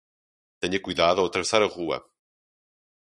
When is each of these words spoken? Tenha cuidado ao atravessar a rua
Tenha 0.59 0.79
cuidado 0.81 1.21
ao 1.21 1.27
atravessar 1.27 1.61
a 1.61 1.67
rua 1.67 2.03